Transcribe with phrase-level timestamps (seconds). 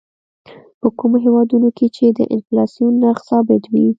[0.79, 3.87] په کومو هېوادونو کې چې د انفلاسیون نرخ ثابت وي.